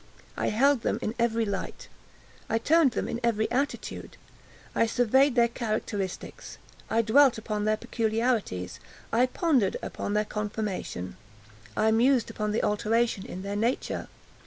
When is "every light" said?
1.19-1.87